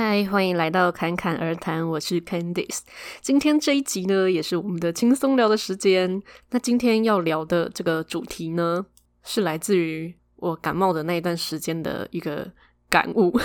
[0.00, 2.82] 嗨，欢迎来到侃侃而谈，我是 Candice。
[3.20, 6.22] 今天这一集呢，也是我们的轻松聊的时间。
[6.50, 8.86] 那今天要聊的这个主题呢，
[9.24, 12.48] 是来自于我感冒的那一段时间的一个
[12.88, 13.36] 感悟。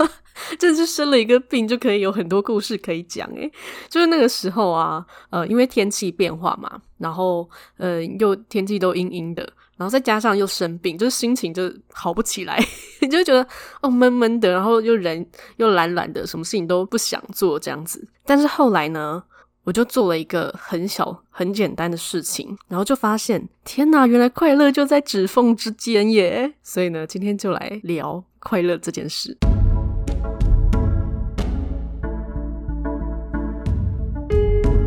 [0.58, 3.52] 真是生了一个病就可以有很多故事可以讲诶，
[3.90, 7.46] 就是那个时候啊，呃，因为天气变化嘛，然后
[7.76, 9.42] 呃，又天气都阴阴的，
[9.76, 12.58] 然后再加上又生病，就是心情就好不起来，
[13.08, 13.46] 你就觉得
[13.80, 15.26] 哦闷闷的，然后又人
[15.56, 18.06] 又懒懒的，什么事情都不想做这样子。
[18.26, 19.22] 但是后来呢，
[19.64, 26.52] 我就做了一个很小很简单的事情，然后就发现天哪，原来快乐就在指缝之间耶！
[26.62, 29.36] 所以呢，今天就来聊快乐这件事。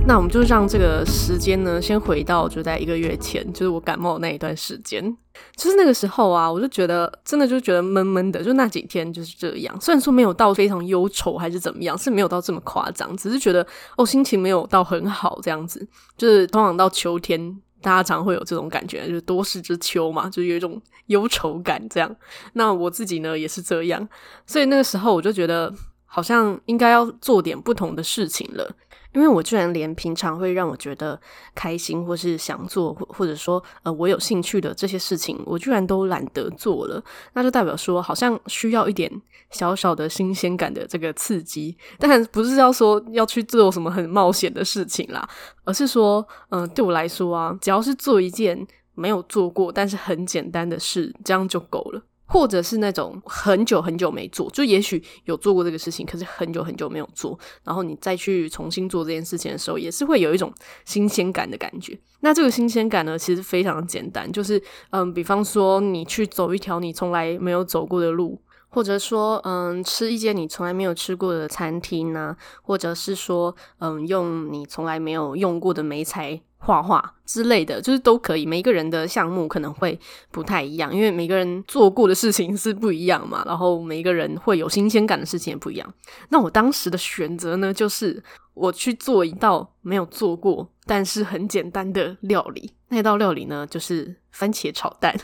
[0.07, 5.15] 那我们就让这个时间呢，先回到就在一个月前，就是我感冒那一段时间。
[5.55, 9.79] 就是那个时候啊，我就觉得真的就觉得闷闷的，就那几天就是这样。
[9.79, 13.65] 虽然说没有到非常忧愁还是怎么样，是没有到这么夸张，只是觉得
[13.95, 15.87] 哦，心情没有到很好这样子。
[16.17, 22.13] 就是通常到秋天，大家常会有这种感觉，就是多事之秋嘛，就有一种忧愁感这样。
[22.53, 24.05] 那我自己呢也是这样，
[24.45, 25.73] 所以那个时候我就觉得
[26.05, 28.69] 好像应该要做点不同的事情了。
[29.13, 31.19] 因为我居然连平常会让我觉得
[31.53, 39.11] 开心，或是想做，或或者说呃我有兴趣的这些事情，我居然都懒得做了，那就代表说好像需要一点
[39.49, 41.75] 小小的新鲜感的这个刺激。
[41.99, 45.27] 但不是要说要去做什么很冒险的事情啦，
[45.63, 52.01] 而是说，嗯、对我来说啊，只要是做一件没有做过但是很简单的事，这样就够了。
[52.31, 60.53] 或者是那种很久很久没做，就也许有做过这个事情，可是很久很久没有做，然后你再去重新做这件事情的时候，也是会有一种
[60.85, 61.99] 新鲜感的感觉。
[62.21, 64.61] 那这个新鲜感呢，其实非常简单，就是
[64.91, 76.41] 嗯，比方说你去走一条你从来没有走过的路，或者说嗯，吃一间你从来没有吃过的餐厅啊，或者是说嗯，用你从来没有用过的媒材。
[76.63, 78.45] 画画之类的，就是都可以。
[78.45, 79.99] 每一个人的项目可能会
[80.29, 83.43] 不太一样，因为每个人做过的事情是不一样嘛。
[83.47, 85.93] 然后每一个人会有新鲜感的事情也不一样。
[86.29, 88.23] 那我当时的选择呢，就是
[88.53, 92.71] 我去做一道没有做过，但是很简单的料理。
[92.89, 95.17] 那道料理呢，就是番茄炒蛋。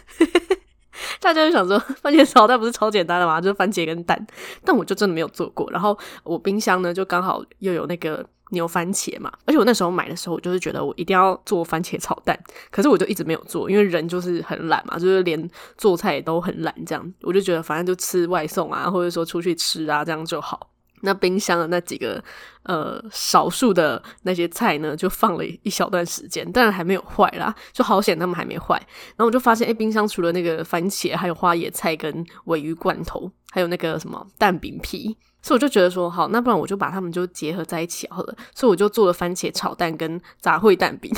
[1.21, 3.39] 大家就想说，番茄炒蛋不是超简单的吗？
[3.39, 4.25] 就是番茄跟蛋。
[4.65, 5.69] 但我就真的没有做过。
[5.69, 8.27] 然后我冰箱呢，就刚好又有那个。
[8.51, 12.37] 牛番茄嘛，而且我那时候买的时候，我就是觉得我一定要做番茄炒蛋，
[12.71, 20.69] 可是我就一直没有做，因为人就是很懒嘛，就是连做菜都很懒，这样我就觉得反正就吃外送啊，或者说出去吃啊，这样就好。
[21.01, 22.23] 那冰箱的那几个
[22.63, 28.75] 呃少数的那些菜呢，就放了一小段时间，但还没有坏啦，就好险他们还没坏。
[29.15, 35.17] 然后我就发现，哎，冰箱除了那个番茄，还有花椰菜跟尾鱼罐头，还有那个什么蛋饼皮。
[35.39, 38.35] 所以我就觉得说，好，那不然我就把它们就结合在一起好了。
[38.53, 41.09] 所以我就做了番茄炒蛋跟杂烩蛋饼。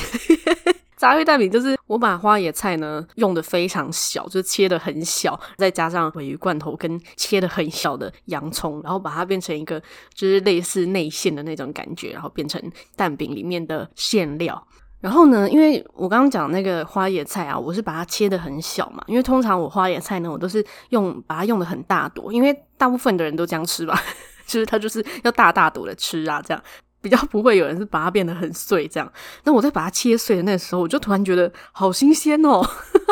[1.00, 9.82] 杂烩蛋饼就是我把花椰菜呢用的非常小，就是切得很小，再加上鮪鱼罐头跟切得很小的洋葱，然后把它变成一个
[10.14, 12.62] 就是类似内馅的那种感觉，然后变成
[12.98, 14.62] 蛋饼里面的馅料。
[15.00, 19.02] 然后呢，因为我刚刚讲那个花椰菜啊，我是把它切得很小嘛。
[19.08, 23.98] 因为通常我花椰菜呢，我都是用把它用的很大朵，因为大部分的人都这样吃吧，
[24.46, 26.62] 就是它就是要大大朵的吃啊，这样
[27.02, 29.12] 比较不会有人是把它变得很碎这样。
[29.44, 32.66] 那我在把它切碎的那时候，我就突然觉得好新鲜哦，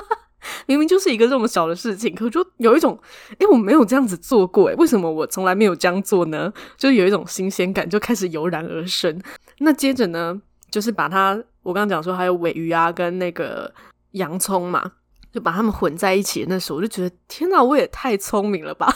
[0.68, 3.00] 明明就是一个这么小的事情，可就有一种，
[3.40, 6.52] 诶，我没有这样子做过，诶，为什么我从来没有这样做呢？
[6.78, 9.22] 就有一种新鲜感就开始油然而生。
[9.60, 11.42] 那接着呢，就是把它。
[11.64, 13.70] 我刚刚讲说还有尾鱼啊，跟那个
[14.12, 14.90] 洋葱嘛，
[15.34, 16.46] 就把它们混在一起。
[16.48, 18.96] 那时候我就觉得，天哪，我也太聪明了吧！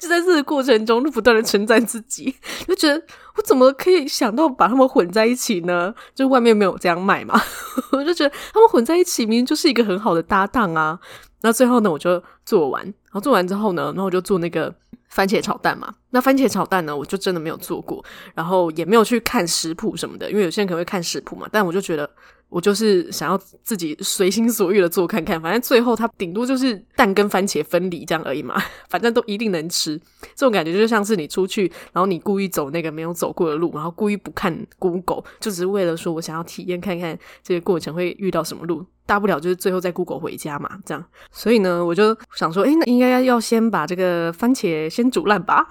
[0.00, 2.34] 就在这个过程中，就不断的称赞自己，
[2.66, 3.02] 就觉得
[3.36, 5.94] 我怎么可以想到把它们混在一起呢？
[6.14, 7.40] 就外面没有这样卖嘛，
[7.92, 10.98] 我就觉得它们混在一起，明明就是一个很好的搭档啊。
[11.42, 14.74] 那最后呢，我就做完，然后做完之后呢，然后我就做那个。
[15.08, 18.04] 番茄炒蛋嘛，那番茄炒蛋呢，我就真的没有做过，
[18.34, 22.10] 然后也没有去看食谱什么的，因为有些人可能会看食谱嘛，但我就觉得。
[22.48, 28.54] 我就是想要自己随心所欲的做看看，反正最后它顶多就是蛋跟番茄分离这样而已嘛，
[28.88, 29.98] 反正都一定能吃。
[30.34, 41.04] 这种感觉就像是你出去，然后你故意走那个没有走过的路，然后故意不看 Google，就只是为了说我想要体验看看这个过程会遇到什么路，大不了就是最后再 Google 回家嘛，这样。
[41.32, 45.66] 所以呢，我就想说，诶，那应该要先把这个番茄先煮烂吧。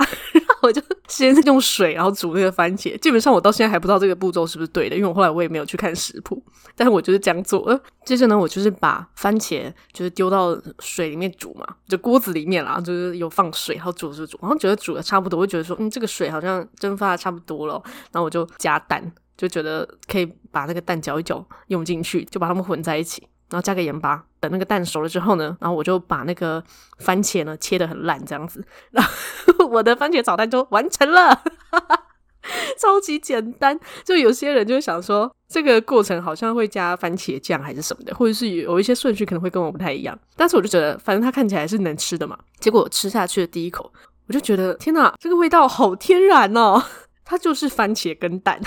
[0.61, 2.97] 我就先用水，然后煮那个番茄。
[2.99, 6.41] 基本上我到现在还不知道这个步骤是不是对的，因为我后来我也没有去看食谱，
[6.75, 7.79] 但是我就是这样做了。
[8.05, 17.81] 接着呢，我就是把番茄就是丢到水里面煮嘛，就锅子里面啦，就是有放水，然后煮煮煮，然后觉得煮的差不多，我就觉得说，嗯，这个水好像蒸发的差不多了，
[18.11, 23.27] 然后我就加蛋，就觉得可以把那个蛋搅一搅用进去，就把它们混在一起。
[23.49, 26.63] 然后加个盐巴，等那个蛋熟了之后呢，然后我就把那个
[26.99, 31.43] 番茄呢切得很烂，这样子，然后 我的番茄炒蛋就完成了，
[32.79, 33.79] 超级简单。
[34.03, 40.17] 就有些人就想说，这个过程好像会加番茄酱还是什么的，或者是有一些顺序可能会跟我不太一样。
[40.35, 42.37] 但是我就觉得，反正它看起来是能吃的嘛。
[42.59, 43.91] 结果我吃下去的第一口，
[44.27, 46.83] 我就觉得天哪，这个味道好天然哦，
[47.23, 48.59] 它就是番茄跟蛋。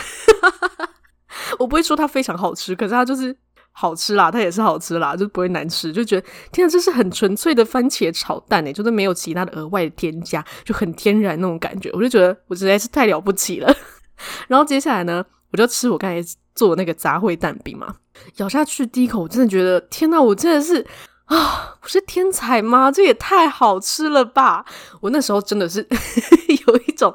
[1.58, 3.36] 我不会说它非常好吃，可是它就是。
[3.80, 13.72] 好吃啦，它也是好吃啦，就不会难吃，就觉得天啊，这是很纯粹的番茄炒蛋诶，就是没有其他的额外的添加，就很天然那种感觉，我就觉得我实在是太了不起了。
[14.48, 16.20] 然后接下来呢，我就吃我刚才
[16.56, 17.94] 做的那个杂烩蛋饼嘛，
[18.38, 20.84] 咬下去第一口，我真的觉得天呐，我真的是
[21.26, 22.90] 啊，我是天才吗？
[22.90, 24.64] 这也太好吃了吧！
[25.00, 25.86] 我那时候真的是
[26.66, 27.14] 有一种。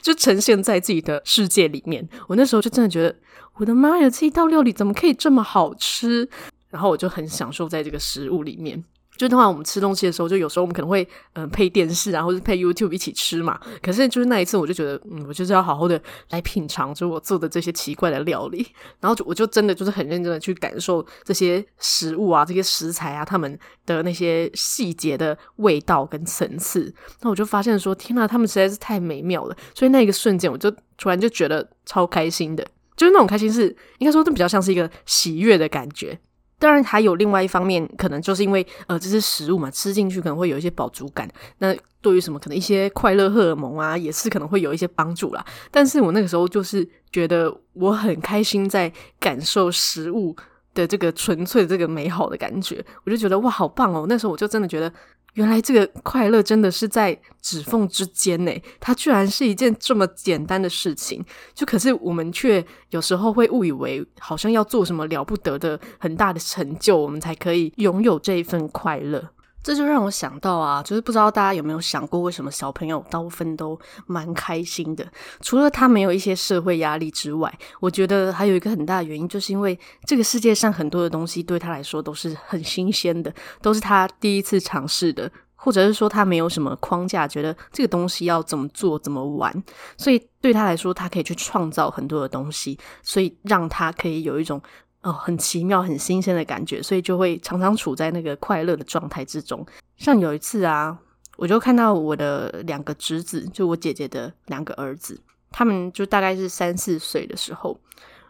[0.00, 3.14] 就呈现在自己的世界里面，我那时候就真的觉得，
[3.54, 6.28] 我的妈呀，这一道料理怎么可以这么好吃？
[6.70, 8.84] 然后我就很享受在这个食物里面。
[9.20, 13.60] 就的话，我们吃东西的时候，就有时候我们可能会嗯、配电视啊，或者配 YouTube 一起吃嘛。
[13.82, 16.00] 可是就是那一次，我就觉得嗯，我就是要好好的
[16.30, 18.66] 来品尝，就我做的这些奇怪的料理。
[18.98, 26.90] 然后就我就真的就是很认真的去感受这些食物啊，这些食材啊，他们的那些细节的味道跟层次。
[27.20, 29.54] 那我就发现说，天呐，他们实在是太美妙了。
[29.74, 32.66] 所以那一个瞬间，我就突然就觉得超开心的，
[32.96, 33.68] 就是那种开心是
[33.98, 36.18] 应该说，这比较像是一个喜悦的感觉。
[36.60, 41.28] 当然还有另外一方面，可能就是因为呃，这是食物嘛，吃进去可能会有一些饱足感。
[41.58, 45.44] 那对于什么可能一些快乐荷尔蒙啊，也是可能会有一些帮助啦。
[45.70, 50.36] 但是我那个时候就是觉得我很开心，在感受食物
[50.74, 54.06] 的这个纯粹这个美好的感觉，我就觉得哇，好棒哦！
[54.08, 54.92] 那时候我就真的觉得。
[55.34, 61.24] 原来这个快乐真的是在指缝之间呢，它居然是一件这么简单的事情，
[61.54, 69.30] 就可是我们却有时候会误以为好像要做什么了不得的很大的成就，我们才可以拥有这一份快乐。
[69.62, 75.06] 这就让我想到啊，就是不知道大家有没有想过，为什么小朋友大部分都蛮开心的？
[75.40, 89.52] 除了他没有一些社会压力之外，我觉得还有一个很大的原因，就是因为这个世界上很多的东西对他来说都是很新鲜的，都是他第一次尝试的，或者是说他没有什么框架，觉得这个东西要怎么做、怎么玩，
[89.98, 94.60] 所以对他来说，他可以去创造很多的东西，所以让他可以有一种。
[95.02, 99.64] 哦，很奇妙、很新鲜的感觉，所以就会常常处在那个快乐的状态之中。
[99.96, 100.98] 像有一次啊，
[101.38, 105.18] 我就看到我的两个侄子，就我姐姐的两个儿子，
[105.50, 107.80] 他们就大概是三四岁的时候，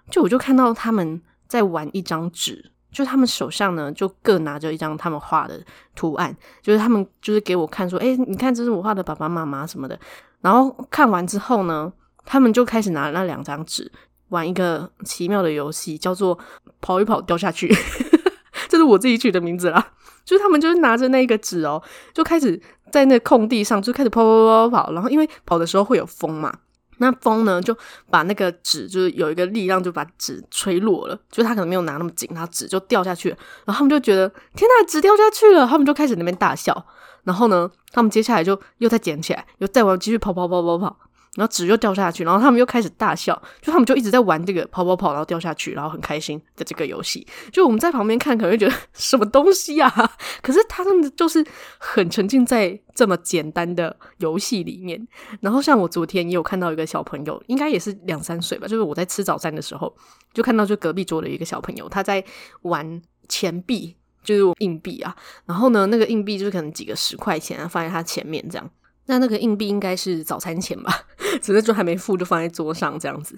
[0.09, 5.61] 就我就看到他们在玩一张纸，就他们手上呢就各拿着一张他们画的
[5.97, 9.99] 图案，就是他们就是给我看说，哎，你看这是我画的爸爸妈妈什么的。
[10.41, 11.93] 然后看完之后呢，
[12.25, 13.91] 他们就开始拿那两张纸。
[14.31, 16.37] 玩一个奇妙的游戏，叫做
[16.81, 17.69] “跑一跑掉下去”，
[18.69, 19.93] 这是我自己取的名字啦。
[20.25, 21.82] 就是他们就是拿着那个纸哦，
[22.15, 22.61] 就开始
[22.93, 26.53] 在那空地上就开始跑跑跑跑跑，然后因为跑的时候会有风嘛，
[26.99, 27.77] 那风呢就
[28.11, 36.87] 把那个纸就是有一个力量就把纸吹落了，就他可能没有拿那么紧，他纸就掉下去了，然后他们就觉得天呐，纸掉下去了，他们就开始那边大笑，
[37.25, 40.97] 然后呢，他们接下来就又再捡起来，又再玩，继续跑跑跑跑跑。
[41.37, 47.25] 然后纸又掉下去，然后他们又开始大笑，就他们就一直在玩这个跑跑跑，然后掉下去，然后很开心的这个游戏。
[47.52, 49.88] 就我们在旁边看，可能会觉得 什么东西啊？
[50.43, 51.45] 可是他们就是
[51.78, 55.07] 很沉浸在这么简单的游戏里面。
[55.40, 59.95] 然后像我昨天也有看到一个小朋友，应该也是两三岁吧，就是我在吃早餐的时候，
[60.35, 62.25] 就看到就隔壁桌的一个小朋友，他在
[62.62, 65.14] 玩钱币，就是硬币啊。
[65.47, 68.71] 然后呢，那个硬币就是可能几个十块钱，放在他前面这样。
[69.11, 71.05] 那那个硬币应该是早餐钱吧，
[71.43, 73.37] 只是就还没付，就放在桌上这样子。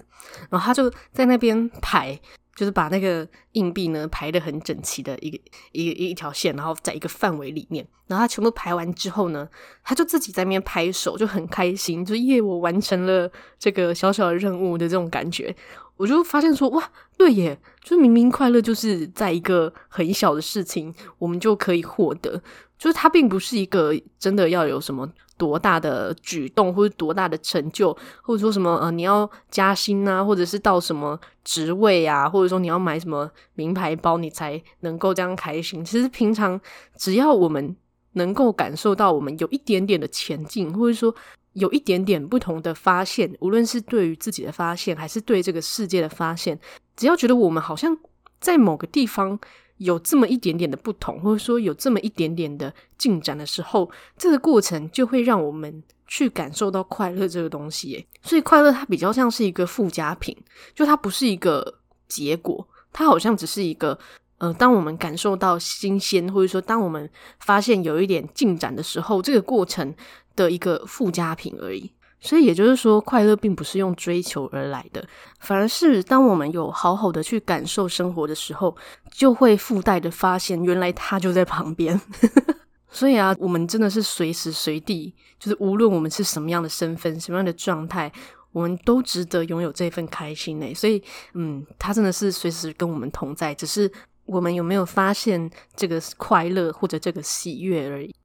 [0.49, 2.17] 然后他就在那边排，
[2.55, 5.37] 就是把那个硬币呢排得很整齐的一个
[5.71, 7.85] 一一条线，然后在一个范围里面。
[8.05, 9.49] 然后他全部排完之后呢，
[9.83, 15.55] 他就自己在那边拍手，就很开心，就耶，我完成了这个小小的任务的这种感觉。
[15.95, 22.41] 我就发现说，哇，对耶，就明明快乐就是在一个很小的事情，我们就可以获得。
[22.83, 35.85] 就是它并不是一个真的要有什么多大的举动，或者多大的成就，或者说什么呃你要加薪啊，或者是到什么职位啊，或者说你要买什么名牌包，你才能够这样开心。
[35.85, 36.59] 其实平常
[36.97, 37.73] 只要我们
[38.11, 41.15] 能够感受到我们有一点点的前进，或者说
[41.53, 46.59] 有一点点不同的发现，无论是对于自己的发现，还是对这个世界的发现，
[46.97, 47.97] 只要觉得我们好像
[48.41, 49.39] 在某个地方
[49.77, 58.05] 有这么一点点的不同，或者说有这么一点点的进展的时候，这个过程就会让我们去感受到快乐这个东西。
[58.21, 60.35] 所以快乐它比较像是一个附加品，
[60.73, 63.97] 就它不是一个结果，它好像只是一个。
[64.39, 69.93] 呃，当我们感受到新鲜，或者说当我们发现有一点进展的时候，这个过程
[70.35, 71.89] 的一个附加品而已。
[72.23, 75.05] 所以也就是说，快乐并不是用追求而来的，
[75.39, 78.73] 反而是当我们有好好的去感受生活的时候，
[79.11, 81.99] 就会附带的发现，原来它就在旁边。
[82.89, 88.09] 所以啊，我们真的是随时随地，就是无论我们是什么样的身份、什么样的状态，
[88.53, 90.73] 我们都值得拥有这份开心呢。
[90.73, 91.03] 所以，
[91.33, 93.91] 嗯，它真的是随时跟我们同在，只是。
[94.25, 98.15] 我们有没有发现这个快乐或者这个喜悦而已？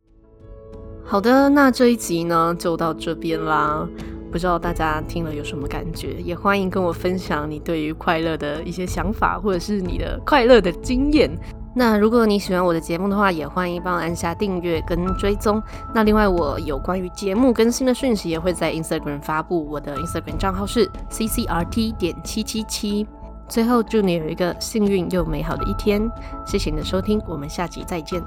[1.11, 3.89] 好的，那这一集呢就到这边啦。
[4.31, 6.21] 不知道大家听了有什么感觉？
[6.23, 11.31] 也欢迎跟我分享你对于快乐的一些想法，或者是你的快乐的经验。
[11.75, 15.63] 那如果你喜欢我的节目的话，也欢迎帮我按下订阅跟追踪。
[15.95, 23.07] 那另外，我有关于节目更新的讯息也会在 Instagram 发布，我的 Instagram 账号是 ccrt 点七七七。
[23.49, 26.07] 最后，祝你有一个幸运又美好的一天。
[26.45, 28.23] 谢谢你的收听，我们下集再见。